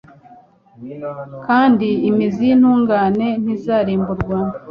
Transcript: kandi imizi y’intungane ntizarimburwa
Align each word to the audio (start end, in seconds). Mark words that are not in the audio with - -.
kandi 1.45 1.87
imizi 2.09 2.41
y’intungane 2.49 3.27
ntizarimburwa 3.43 4.37